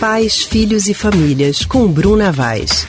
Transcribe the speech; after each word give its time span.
Pais, 0.00 0.42
Filhos 0.42 0.88
e 0.88 0.94
Famílias, 0.94 1.64
com 1.64 1.88
Bruna 1.88 2.30
Vaz. 2.30 2.86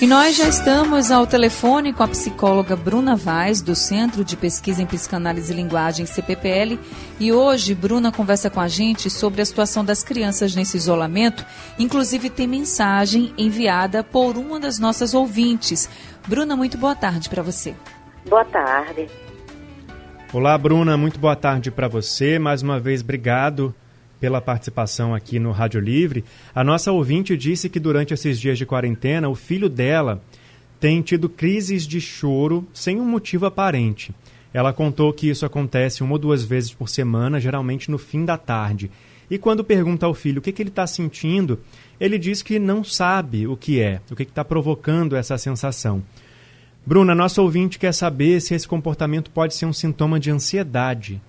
E 0.00 0.06
nós 0.06 0.36
já 0.36 0.48
estamos 0.48 1.12
ao 1.12 1.28
telefone 1.28 1.92
com 1.92 2.02
a 2.02 2.08
psicóloga 2.08 2.74
Bruna 2.74 3.14
Vaz, 3.14 3.62
do 3.62 3.72
Centro 3.76 4.24
de 4.24 4.36
Pesquisa 4.36 4.82
em 4.82 4.86
Psicanálise 4.86 5.52
e 5.52 5.56
Linguagem, 5.56 6.06
CPPL. 6.06 6.76
E 7.20 7.32
hoje, 7.32 7.72
Bruna 7.72 8.10
conversa 8.10 8.50
com 8.50 8.60
a 8.60 8.66
gente 8.66 9.08
sobre 9.08 9.40
a 9.40 9.44
situação 9.44 9.84
das 9.84 10.02
crianças 10.02 10.56
nesse 10.56 10.76
isolamento. 10.76 11.46
Inclusive, 11.78 12.30
tem 12.30 12.48
mensagem 12.48 13.32
enviada 13.38 14.02
por 14.02 14.36
uma 14.36 14.58
das 14.58 14.80
nossas 14.80 15.14
ouvintes. 15.14 15.88
Bruna, 16.26 16.56
muito 16.56 16.76
boa 16.76 16.96
tarde 16.96 17.28
para 17.28 17.42
você. 17.42 17.74
Boa 18.28 18.44
tarde. 18.44 19.08
Olá, 20.32 20.58
Bruna, 20.58 20.96
muito 20.96 21.20
boa 21.20 21.36
tarde 21.36 21.70
para 21.70 21.86
você. 21.86 22.40
Mais 22.40 22.60
uma 22.60 22.80
vez, 22.80 23.02
obrigado 23.02 23.72
pela 24.20 24.40
participação 24.40 25.14
aqui 25.14 25.38
no 25.38 25.52
Rádio 25.52 25.80
Livre. 25.80 26.24
A 26.54 26.64
nossa 26.64 26.92
ouvinte 26.92 27.36
disse 27.36 27.68
que 27.68 27.80
durante 27.80 28.14
esses 28.14 28.38
dias 28.40 28.58
de 28.58 28.66
quarentena, 28.66 29.28
o 29.28 29.34
filho 29.34 29.68
dela 29.68 30.20
tem 30.80 31.02
tido 31.02 31.28
crises 31.28 31.86
de 31.86 32.00
choro 32.00 32.66
sem 32.72 33.00
um 33.00 33.04
motivo 33.04 33.46
aparente. 33.46 34.12
Ela 34.52 34.72
contou 34.72 35.12
que 35.12 35.28
isso 35.28 35.44
acontece 35.44 36.02
uma 36.02 36.12
ou 36.12 36.18
duas 36.18 36.44
vezes 36.44 36.72
por 36.72 36.88
semana, 36.88 37.40
geralmente 37.40 37.90
no 37.90 37.98
fim 37.98 38.24
da 38.24 38.36
tarde. 38.36 38.90
E 39.30 39.36
quando 39.36 39.62
pergunta 39.62 40.06
ao 40.06 40.14
filho 40.14 40.38
o 40.38 40.42
que, 40.42 40.52
que 40.52 40.62
ele 40.62 40.70
está 40.70 40.86
sentindo, 40.86 41.60
ele 42.00 42.18
diz 42.18 42.42
que 42.42 42.58
não 42.58 42.82
sabe 42.82 43.46
o 43.46 43.56
que 43.56 43.80
é, 43.80 44.00
o 44.10 44.16
que 44.16 44.22
está 44.22 44.44
provocando 44.44 45.16
essa 45.16 45.36
sensação. 45.36 46.02
Bruna, 46.86 47.14
nosso 47.14 47.42
ouvinte 47.42 47.78
quer 47.78 47.92
saber 47.92 48.40
se 48.40 48.54
esse 48.54 48.66
comportamento 48.66 49.30
pode 49.30 49.54
ser 49.54 49.66
um 49.66 49.72
sintoma 49.72 50.18
de 50.18 50.30
ansiedade. 50.30 51.20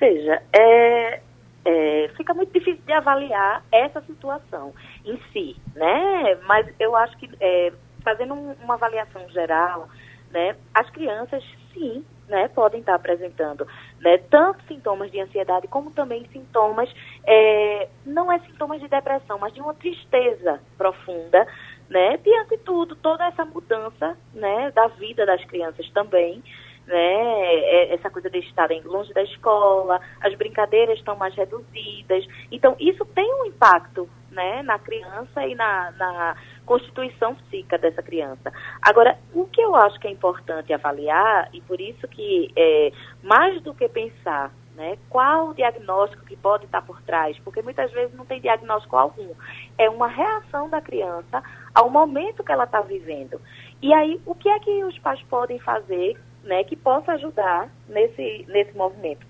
Veja, 0.00 0.42
é, 0.52 1.20
é, 1.64 2.10
fica 2.16 2.32
muito 2.34 2.52
difícil 2.52 2.82
de 2.84 2.92
avaliar 2.92 3.64
essa 3.70 4.00
situação 4.02 4.72
em 5.04 5.20
si, 5.32 5.56
né? 5.74 6.36
Mas 6.46 6.66
eu 6.78 6.96
acho 6.96 7.16
que 7.18 7.28
é, 7.40 7.72
fazendo 8.02 8.34
um, 8.34 8.52
uma 8.62 8.74
avaliação 8.74 9.28
geral, 9.30 9.88
né, 10.30 10.56
as 10.74 10.88
crianças 10.90 11.42
sim, 11.72 12.04
né, 12.28 12.48
podem 12.48 12.80
estar 12.80 12.94
apresentando, 12.94 13.66
né, 14.00 14.18
tanto 14.30 14.64
sintomas 14.66 15.10
de 15.10 15.20
ansiedade 15.20 15.66
como 15.66 15.90
também 15.90 16.24
sintomas, 16.32 16.88
é, 17.26 17.88
não 18.06 18.30
é 18.30 18.38
sintomas 18.40 18.80
de 18.80 18.88
depressão, 18.88 19.38
mas 19.38 19.52
de 19.52 19.60
uma 19.60 19.74
tristeza 19.74 20.60
profunda, 20.78 21.46
né, 21.88 22.16
diante 22.18 22.50
de 22.50 22.58
tudo, 22.58 22.94
toda 22.94 23.26
essa 23.26 23.44
mudança, 23.44 24.16
né, 24.32 24.70
da 24.70 24.86
vida 24.86 25.26
das 25.26 25.44
crianças 25.44 25.88
também, 25.90 26.42
né? 26.86 26.94
É, 26.94 27.94
essa 27.94 28.10
coisa 28.10 28.28
de 28.28 28.38
estarem 28.38 28.82
longe 28.82 29.12
da 29.12 29.22
escola, 29.22 30.00
as 30.20 30.34
brincadeiras 30.34 30.98
estão 30.98 31.16
mais 31.16 31.34
reduzidas. 31.34 32.26
Então, 32.50 32.76
isso 32.78 33.04
tem 33.06 33.32
um 33.34 33.46
impacto 33.46 34.08
né, 34.30 34.62
na 34.62 34.78
criança 34.78 35.46
e 35.46 35.54
na, 35.54 35.90
na 35.92 36.36
constituição 36.64 37.34
psíquica 37.34 37.78
dessa 37.78 38.02
criança. 38.02 38.52
Agora, 38.80 39.18
o 39.34 39.46
que 39.46 39.60
eu 39.60 39.74
acho 39.74 39.98
que 39.98 40.06
é 40.06 40.10
importante 40.10 40.72
avaliar, 40.72 41.48
e 41.52 41.60
por 41.60 41.80
isso 41.80 42.06
que 42.08 42.50
é, 42.56 42.92
mais 43.22 43.60
do 43.62 43.74
que 43.74 43.88
pensar 43.88 44.52
né, 44.74 44.96
qual 45.08 45.48
o 45.48 45.54
diagnóstico 45.54 46.24
que 46.24 46.36
pode 46.36 46.64
estar 46.64 46.80
por 46.82 47.02
trás, 47.02 47.38
porque 47.40 47.60
muitas 47.60 47.90
vezes 47.92 48.16
não 48.16 48.24
tem 48.24 48.40
diagnóstico 48.40 48.96
algum, 48.96 49.34
é 49.76 49.90
uma 49.90 50.08
reação 50.08 50.70
da 50.70 50.80
criança 50.80 51.42
ao 51.74 51.90
momento 51.90 52.42
que 52.42 52.52
ela 52.52 52.64
está 52.64 52.80
vivendo. 52.80 53.40
E 53.82 53.92
aí, 53.92 54.20
o 54.24 54.34
que 54.34 54.48
é 54.48 54.58
que 54.58 54.84
os 54.84 54.98
pais 55.00 55.20
podem 55.24 55.58
fazer 55.58 56.18
né, 56.42 56.64
que 56.64 56.76
possa 56.76 57.12
ajudar 57.12 57.68
nesse, 57.88 58.44
nesse 58.48 58.76
movimento. 58.76 59.26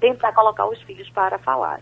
Tentar 0.00 0.32
colocar 0.32 0.66
os 0.66 0.80
filhos 0.82 1.08
para 1.10 1.38
falar. 1.38 1.80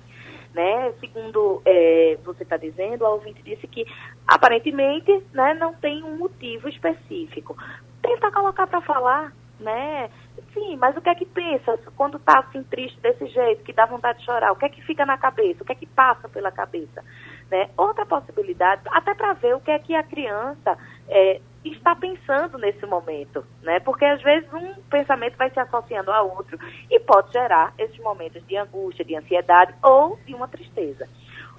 Né? 0.55 0.93
Segundo 1.01 1.61
é, 1.67 2.19
você 2.25 2.43
está 2.43 2.57
dizendo, 2.57 3.05
a 3.05 3.11
ouvinte 3.11 3.43
disse 3.43 3.67
que 3.67 3.85
aparentemente 4.27 5.23
né, 5.33 5.53
não 5.55 5.75
tem 5.75 6.03
um 6.03 6.17
motivo 6.17 6.69
específico. 6.69 7.57
Tentar 8.01 8.31
colocar 8.33 8.67
para 8.67 8.81
falar, 8.81 9.33
né? 9.61 10.11
Sim, 10.53 10.77
mas 10.77 10.97
o 10.97 11.01
que 11.03 11.09
é 11.11 11.15
que 11.15 11.27
pensa 11.27 11.79
quando 11.97 12.17
está 12.17 12.39
assim 12.39 12.63
triste 12.63 12.99
desse 13.01 13.27
jeito, 13.27 13.63
que 13.63 13.73
dá 13.73 13.85
vontade 13.85 14.21
de 14.21 14.25
chorar? 14.25 14.53
O 14.53 14.57
que 14.57 14.65
é 14.65 14.69
que 14.69 14.83
fica 14.83 15.05
na 15.05 15.19
cabeça? 15.19 15.63
O 15.63 15.67
que 15.67 15.73
é 15.73 15.75
que 15.75 15.87
passa 15.87 16.29
pela 16.29 16.51
cabeça? 16.51 17.05
Né? 17.51 17.69
Outra 17.77 18.07
possibilidade, 18.07 18.83
até 18.87 19.15
para 19.15 19.35
ver 19.35 19.55
o 19.55 19.61
que 19.61 19.71
é 19.71 19.79
que 19.79 19.95
a 19.95 20.03
criança 20.03 20.79
é, 21.09 21.41
está 21.87 21.95
pensando 21.95 22.59
nesse 22.59 22.85
momento, 22.85 23.47
né? 23.63 23.79
Porque 23.79 24.05
às 24.05 24.21
vezes 24.21 24.53
um 24.53 24.75
pensamento 24.91 25.37
vai 25.37 25.49
se 25.51 25.61
associando 25.61 26.11
a 26.11 26.21
outro 26.21 26.59
e 26.91 26.99
pode 26.99 27.33
gerar 27.33 27.73
esses 27.79 27.97
momentos 27.99 28.45
de 28.45 28.57
angústia, 28.57 29.05
de 29.05 29.15
ansiedade 29.15 29.73
ou 29.85 30.19
de 30.27 30.35
uma 30.35 30.49
tristeza. 30.49 31.09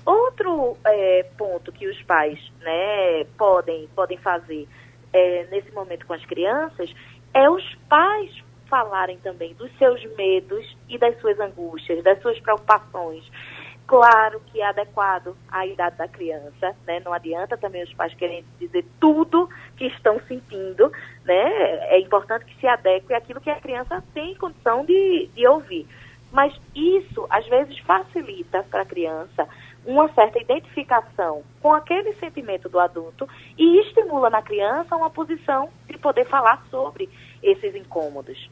Outro 0.05 0.75
é, 0.85 1.23
ponto 1.37 1.71
que 1.71 1.87
os 1.87 2.01
pais 2.03 2.37
né, 2.59 3.23
podem, 3.37 3.87
podem 3.95 4.17
fazer 4.17 4.67
é, 5.13 5.47
nesse 5.49 5.71
momento 5.71 6.05
com 6.05 6.13
as 6.13 6.25
crianças 6.25 6.93
é 7.33 7.49
os 7.49 7.63
pais 7.87 8.43
falarem 8.69 9.17
também 9.19 9.53
dos 9.53 9.71
seus 9.77 10.03
medos 10.17 10.77
e 10.89 10.97
das 10.97 11.17
suas 11.21 11.39
angústias, 11.39 12.03
das 12.03 12.21
suas 12.21 12.37
preocupações. 12.41 13.23
Claro 13.87 14.41
que 14.47 14.59
é 14.59 14.65
adequado 14.65 15.37
à 15.49 15.65
idade 15.65 15.95
da 15.95 16.09
criança, 16.09 16.75
né? 16.85 16.99
Não 16.99 17.13
adianta 17.13 17.55
também 17.55 17.81
os 17.83 17.93
pais 17.93 18.13
querem 18.13 18.43
dizer 18.59 18.85
tudo 18.99 19.49
que 19.77 19.85
estão 19.85 20.19
sentindo, 20.27 20.91
né? 21.23 21.87
É 21.87 21.97
importante 21.97 22.43
que 22.43 22.59
se 22.59 22.67
adeque 22.67 23.13
àquilo 23.13 23.39
que 23.39 23.49
a 23.49 23.61
criança 23.61 24.03
tem 24.13 24.35
condição 24.35 24.83
de, 24.83 25.29
de 25.33 25.47
ouvir. 25.47 25.87
Mas 26.33 26.53
isso, 26.75 27.25
às 27.29 27.47
vezes, 27.47 27.79
facilita 27.79 28.61
para 28.63 28.81
a 28.81 28.85
criança 28.85 29.47
uma 29.85 30.09
certa 30.09 30.37
identificação 30.37 31.43
com 31.61 31.73
aquele 31.73 32.13
sentimento 32.15 32.67
do 32.67 32.81
adulto 32.81 33.25
e 33.57 33.79
estimula 33.79 34.29
na 34.29 34.41
criança 34.41 34.97
uma 34.97 35.09
posição 35.09 35.69
de 35.87 35.97
poder 35.97 36.25
falar 36.25 36.61
sobre 36.69 37.09
esses 37.41 37.73
incômodos. 37.73 38.49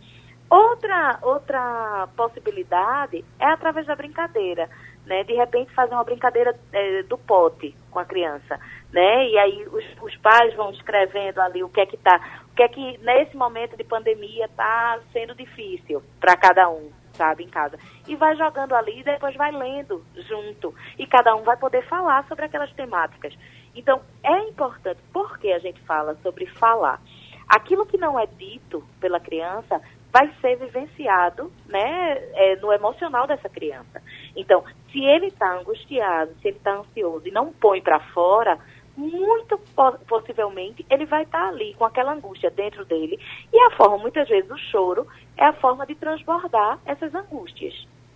Outra, 0.49 1.19
outra 1.23 2.07
possibilidade 2.15 3.25
é 3.37 3.45
através 3.47 3.85
da 3.87 3.95
brincadeira 3.95 4.69
né? 5.05 5.23
De 5.23 5.33
repente 5.33 5.73
fazer 5.73 5.93
uma 5.93 6.03
brincadeira 6.03 6.57
é, 6.71 7.03
do 7.03 7.17
pote 7.17 7.75
com 7.91 7.99
a 7.99 8.05
criança, 8.05 8.59
né? 8.91 9.27
E 9.27 9.37
aí 9.37 9.67
os, 9.67 9.85
os 10.01 10.15
pais 10.17 10.53
vão 10.55 10.71
escrevendo 10.71 11.39
ali 11.39 11.63
o 11.63 11.69
que 11.69 11.81
é 11.81 11.85
que 11.85 11.97
tá, 11.97 12.43
o 12.51 12.55
que 12.55 12.63
é 12.63 12.67
que 12.67 12.97
nesse 12.99 13.35
momento 13.35 13.77
de 13.77 13.83
pandemia 13.83 14.45
está 14.45 14.99
sendo 15.13 15.35
difícil 15.35 16.01
para 16.19 16.35
cada 16.35 16.69
um, 16.69 16.91
sabe, 17.13 17.43
em 17.43 17.49
casa. 17.49 17.77
E 18.07 18.15
vai 18.15 18.35
jogando 18.35 18.75
ali 18.75 18.99
e 18.99 19.03
depois 19.03 19.35
vai 19.35 19.51
lendo 19.51 20.03
junto. 20.27 20.73
E 20.97 21.05
cada 21.07 21.35
um 21.35 21.43
vai 21.43 21.57
poder 21.57 21.83
falar 21.87 22.25
sobre 22.27 22.45
aquelas 22.45 22.71
temáticas. 22.73 23.33
Então, 23.75 24.01
é 24.23 24.39
importante, 24.43 24.99
porque 25.11 25.49
a 25.49 25.59
gente 25.59 25.81
fala 25.81 26.15
sobre 26.23 26.45
falar. 26.45 27.01
Aquilo 27.47 27.85
que 27.85 27.97
não 27.97 28.19
é 28.19 28.25
dito 28.25 28.83
pela 28.99 29.19
criança 29.19 29.81
vai 30.15 30.31
ser 30.39 30.55
vivenciado 30.55 31.51
né, 31.67 32.17
é, 32.35 32.55
no 32.61 32.71
emocional 32.71 33.27
dessa 33.27 33.49
criança. 33.49 34.01
Então, 34.33 34.63
se 34.89 35.03
ele 35.03 35.25
está 35.25 35.59
angustiado, 35.59 36.31
se 36.41 36.47
ele 36.47 36.55
está 36.55 36.77
ansioso 36.77 37.27
e 37.27 37.31
não 37.31 37.51
põe 37.51 37.81
para 37.81 37.99
fora, 38.13 38.57
muito 38.95 39.59
possivelmente 40.07 40.85
ele 40.89 41.05
vai 41.05 41.23
estar 41.23 41.41
tá 41.41 41.47
ali 41.49 41.73
com 41.73 41.83
aquela 41.83 42.13
angústia 42.13 42.49
dentro 42.49 42.85
dele. 42.85 43.19
E 43.51 43.59
a 43.59 43.71
forma, 43.71 43.97
muitas 43.97 44.29
vezes, 44.29 44.49
o 44.49 44.57
choro 44.57 45.05
é 45.35 45.47
a 45.47 45.53
forma 45.53 45.85
de 45.85 45.95
transbordar 45.95 46.79
essas 46.85 47.13
angústias. 47.13 47.73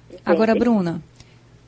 Entende? 0.07 0.23
Agora, 0.23 0.55
Bruna, 0.55 1.01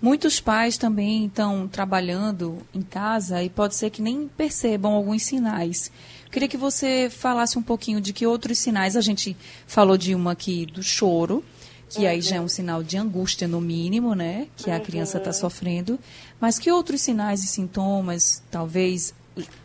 muitos 0.01 0.39
pais 0.39 0.77
também 0.77 1.25
estão 1.25 1.67
trabalhando 1.67 2.57
em 2.73 2.81
casa 2.81 3.43
e 3.43 3.49
pode 3.49 3.75
ser 3.75 3.89
que 3.89 4.01
nem 4.01 4.27
percebam 4.27 4.93
alguns 4.93 5.23
sinais. 5.23 5.91
Queria 6.31 6.47
que 6.47 6.57
você 6.57 7.09
falasse 7.09 7.59
um 7.59 7.63
pouquinho 7.63 8.01
de 8.01 8.13
que 8.13 8.25
outros 8.25 8.57
sinais. 8.57 8.95
A 8.95 9.01
gente 9.01 9.35
falou 9.67 9.97
de 9.97 10.15
uma 10.15 10.31
aqui 10.31 10.65
do 10.65 10.81
choro, 10.81 11.43
que 11.89 11.99
uhum. 12.01 12.07
aí 12.07 12.21
já 12.21 12.37
é 12.37 12.41
um 12.41 12.47
sinal 12.47 12.81
de 12.81 12.97
angústia 12.97 13.47
no 13.47 13.59
mínimo, 13.59 14.15
né? 14.15 14.47
Que 14.55 14.69
uhum. 14.69 14.75
a 14.77 14.79
criança 14.79 15.17
está 15.17 15.33
sofrendo. 15.33 15.99
Mas 16.39 16.57
que 16.57 16.71
outros 16.71 17.01
sinais 17.01 17.43
e 17.43 17.47
sintomas 17.47 18.41
talvez 18.49 19.13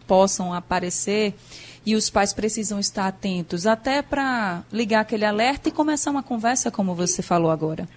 possam 0.06 0.53
aparecer 0.53 1.35
e 1.85 1.94
os 1.94 2.11
pais 2.11 2.33
precisam 2.33 2.81
estar 2.81 3.06
atentos 3.06 3.65
até 3.65 4.03
para 4.03 4.65
ligar 4.73 5.00
aquele 5.00 5.25
alerta 5.25 5.69
e 5.69 5.73
começar 5.73 6.11
uma 6.11 6.23
conversa, 6.23 6.71
como 6.71 6.94
você 6.94 7.23
falou 7.23 7.50
agora? 7.50 7.88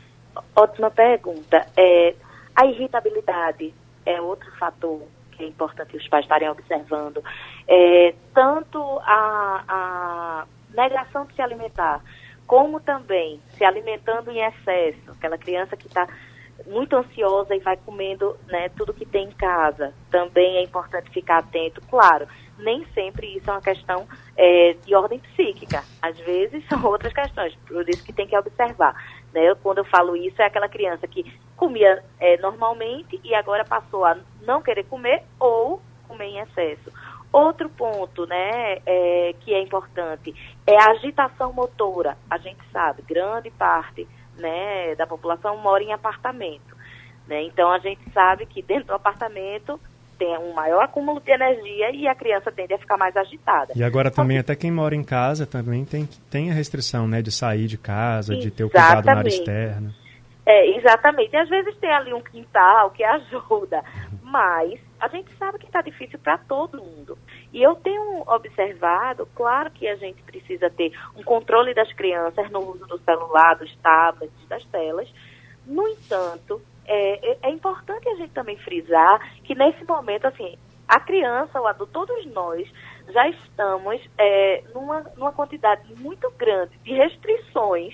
Ótima 0.56 0.92
pergunta. 0.92 1.66
É, 1.76 2.14
a 2.60 2.66
irritabilidade 2.66 3.74
é 4.06 4.20
outro 4.20 4.52
fator 4.58 5.02
que 5.32 5.46
é 5.46 5.48
importante 5.48 5.96
os 5.96 6.06
pais 6.10 6.26
estarem 6.26 6.50
observando. 6.50 7.24
É, 7.66 8.14
tanto 8.34 8.82
a, 9.04 9.64
a 9.66 10.46
negação 10.76 11.26
de 11.26 11.36
se 11.36 11.42
alimentar, 11.42 12.04
como 12.46 12.82
também 12.82 13.40
se 13.52 13.64
alimentando 13.64 14.30
em 14.30 14.42
excesso, 14.42 15.12
aquela 15.12 15.38
criança 15.38 15.78
que 15.78 15.88
está 15.88 16.06
muito 16.68 16.98
ansiosa 16.98 17.56
e 17.56 17.60
vai 17.60 17.78
comendo 17.78 18.36
né, 18.48 18.68
tudo 18.76 18.94
que 18.94 19.06
tem 19.06 19.28
em 19.28 19.32
casa. 19.32 19.94
Também 20.12 20.58
é 20.58 20.64
importante 20.64 21.10
ficar 21.12 21.38
atento. 21.38 21.82
Claro, 21.90 22.28
nem 22.58 22.86
sempre 22.94 23.38
isso 23.38 23.50
é 23.50 23.54
uma 23.54 23.62
questão 23.62 24.06
é, 24.36 24.76
de 24.86 24.94
ordem 24.94 25.20
psíquica. 25.20 25.82
Às 26.02 26.20
vezes 26.20 26.62
são 26.68 26.84
outras 26.84 27.14
questões, 27.14 27.56
por 27.66 27.88
isso 27.88 28.04
que 28.04 28.12
tem 28.12 28.28
que 28.28 28.38
observar. 28.38 28.94
Né? 29.34 29.54
Quando 29.62 29.80
eu 29.80 29.86
falo 29.86 30.16
isso, 30.16 30.42
é 30.42 30.46
aquela 30.46 30.70
criança 30.70 31.08
que 31.08 31.24
comia 31.56 32.04
é, 32.20 32.38
normalmente 32.38 33.20
e 33.24 33.36
agora 33.36 33.66
passou 33.66 34.06
a 34.06 34.18
não 34.42 34.62
querer 34.62 34.86
comer 34.86 35.24
ou 35.40 35.82
comer 36.08 36.26
em 36.26 36.40
excesso. 36.40 36.92
Outro 37.32 37.70
ponto, 37.70 38.26
né, 38.26 38.80
é, 38.86 39.36
que 39.42 39.54
é 39.54 39.62
importante 39.62 40.34
é 40.66 40.76
a 40.76 40.92
agitação 40.92 41.54
motora. 41.54 42.18
A 42.28 42.38
gente 42.40 42.60
sabe, 42.72 43.04
grande 43.04 43.52
parte, 43.52 44.08
né, 44.36 44.96
da 44.96 45.06
população 45.06 45.58
mora 45.58 45.84
em 45.84 45.94
apartamento, 45.94 46.76
né? 47.28 47.44
Então 47.44 47.72
a 47.72 47.78
gente 47.78 48.02
sabe 48.12 48.48
que 48.48 48.64
dentro 48.64 48.88
do 48.88 48.94
apartamento 48.94 49.80
tem 50.20 50.38
um 50.38 50.54
maior 50.54 50.84
acúmulo 50.84 51.22
de 51.22 51.32
energia 51.32 51.92
e 51.92 52.06
a 52.06 52.14
criança 52.14 52.52
tende 52.52 52.74
a 52.74 52.78
ficar 52.78 52.98
mais 52.98 53.16
agitada. 53.16 53.72
E 53.74 53.82
agora 53.82 54.12
também 54.12 54.38
até 54.38 54.54
quem 54.56 54.70
mora 54.70 54.94
em 54.94 55.04
casa 55.04 55.48
também 55.48 55.86
tem, 55.86 56.08
tem 56.30 56.52
a 56.52 56.54
restrição, 56.54 57.08
né, 57.08 57.22
de 57.22 57.32
sair 57.32 57.68
de 57.68 57.78
casa, 57.78 58.36
de 58.36 58.52
ter 58.52 58.66
o 58.66 58.70
cuidado 58.70 59.06
na 59.06 59.18
área 59.18 59.30
externa. 59.30 59.96
É, 60.46 60.78
exatamente. 60.78 61.32
E 61.32 61.38
às 61.38 61.48
vezes 61.48 61.78
tem 61.78 61.92
ali 61.92 62.14
um 62.14 62.22
quintal 62.22 62.92
que 62.92 63.04
ajuda, 63.06 63.84
mas 64.22 64.80
a 65.00 65.08
gente 65.08 65.32
sabe 65.38 65.58
que 65.58 65.66
está 65.66 65.82
difícil 65.82 66.20
para 66.20 66.38
todo 66.38 66.84
mundo. 66.84 67.18
E 67.54 67.64
eu 67.64 67.76
tenho 67.76 68.24
observado, 68.28 69.28
claro 69.34 69.72
que 69.72 69.88
a 69.88 69.96
gente 69.96 70.22
precisa 70.24 70.70
ter 70.70 70.92
um 71.16 71.24
controle 71.24 71.74
das 71.74 71.92
crianças 71.94 72.50
no 72.52 72.60
uso 72.60 72.86
do 72.86 73.00
celular, 73.00 73.56
dos 73.56 73.74
tablets, 73.78 74.48
das 74.50 74.66
telas. 74.66 75.08
No 75.66 75.88
entanto, 75.88 76.62
é, 76.90 77.32
é, 77.32 77.38
é 77.44 77.50
importante 77.52 78.10
a 78.10 78.16
gente 78.16 78.34
também 78.34 78.58
frisar 78.58 79.20
que 79.44 79.54
nesse 79.54 79.86
momento, 79.86 80.26
assim, 80.26 80.58
a 80.88 81.00
criança, 81.00 81.62
o 81.62 81.68
adulto, 81.68 81.94
todos 81.94 82.26
nós 82.34 82.68
já 83.10 83.30
estamos 83.30 84.02
é, 84.18 84.64
numa, 84.74 85.02
numa 85.16 85.32
quantidade 85.32 85.84
muito 86.00 86.30
grande 86.32 86.76
de 86.80 86.94
restrições. 86.94 87.94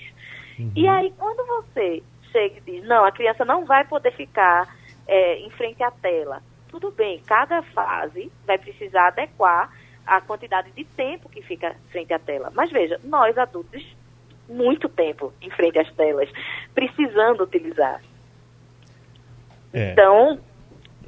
Uhum. 0.57 0.71
E 0.73 0.87
aí, 0.87 1.13
quando 1.17 1.45
você 1.45 2.01
chega 2.31 2.57
e 2.57 2.61
diz, 2.61 2.87
não, 2.87 3.03
a 3.03 3.11
criança 3.11 3.43
não 3.43 3.65
vai 3.65 3.85
poder 3.85 4.13
ficar 4.13 4.73
é, 5.05 5.39
em 5.39 5.49
frente 5.51 5.83
à 5.83 5.91
tela, 5.91 6.41
tudo 6.69 6.89
bem, 6.89 7.21
cada 7.27 7.61
fase 7.61 8.31
vai 8.45 8.57
precisar 8.57 9.07
adequar 9.07 9.71
a 10.07 10.21
quantidade 10.21 10.71
de 10.71 10.85
tempo 10.85 11.27
que 11.27 11.41
fica 11.41 11.75
frente 11.91 12.13
à 12.13 12.19
tela. 12.19 12.51
Mas 12.55 12.71
veja, 12.71 12.99
nós 13.03 13.37
adultos, 13.37 13.85
muito 14.47 14.87
tempo 14.87 15.33
em 15.41 15.49
frente 15.49 15.79
às 15.79 15.91
telas, 15.95 16.29
precisando 16.73 17.43
utilizar. 17.43 18.01
É. 19.75 19.91
Então, 19.91 20.39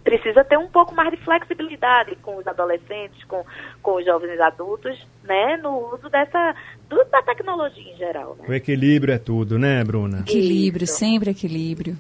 precisa 0.04 0.44
ter 0.44 0.58
um 0.58 0.68
pouco 0.68 0.94
mais 0.94 1.10
de 1.12 1.18
flexibilidade 1.18 2.16
com 2.22 2.38
os 2.38 2.48
adolescentes, 2.48 3.24
com, 3.26 3.44
com 3.82 3.96
os 3.98 4.06
jovens 4.06 4.40
adultos, 4.40 4.98
né, 5.24 5.58
no 5.58 5.94
uso 5.94 6.10
dessa 6.10 6.56
do, 6.90 7.04
da 7.06 7.22
tecnologia 7.24 7.94
em 7.94 7.98
geral. 7.98 8.36
Né? 8.40 8.46
O 8.48 8.54
equilíbrio 8.54 9.14
é 9.14 9.18
tudo, 9.18 9.58
né, 9.58 9.84
Bruna? 9.84 10.20
Equilíbrio, 10.20 10.86
Isso. 10.86 10.96
sempre 10.96 11.32
equilíbrio. 11.32 11.98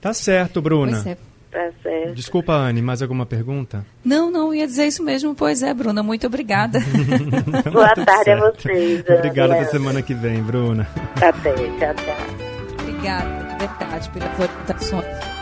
Tá 0.00 0.12
certo, 0.14 0.62
Bruna. 0.62 1.02
É. 1.06 1.16
Tá 1.50 1.72
certo. 1.82 2.14
Desculpa, 2.14 2.52
Anne, 2.52 2.82
mais 2.82 3.02
alguma 3.02 3.24
pergunta? 3.24 3.84
Não, 4.04 4.30
não, 4.30 4.52
ia 4.52 4.66
dizer 4.66 4.86
isso 4.86 5.02
mesmo. 5.02 5.34
Pois 5.34 5.62
é, 5.62 5.72
Bruna, 5.72 6.02
muito 6.02 6.26
obrigada. 6.26 6.78
Boa 7.72 7.94
tarde 7.94 8.24
certo. 8.24 8.44
a 8.44 8.50
vocês. 8.50 9.04
Obrigada 9.08 9.54
até 9.54 9.64
semana 9.66 10.02
que 10.02 10.12
vem, 10.12 10.42
Bruna. 10.42 10.86
Até, 11.16 11.54
tchau, 11.54 11.94
tchau. 11.94 12.82
Obrigada, 12.82 13.44
de 13.44 13.66
verdade, 13.66 14.10
pelas 14.10 14.38
orientações. 14.38 15.37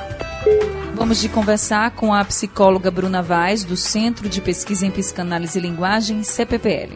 Vamos 0.95 1.21
de 1.21 1.29
conversar 1.29 1.91
com 1.93 2.13
a 2.13 2.25
psicóloga 2.25 2.91
Bruna 2.91 3.23
Vaz, 3.23 3.65
do 3.65 3.77
Centro 3.77 4.29
de 4.29 4.41
Pesquisa 4.41 4.87
em 4.87 4.91
Psicanálise 4.91 5.59
e 5.59 5.63
Linguagem, 5.63 6.23
CPPL. 6.23 6.91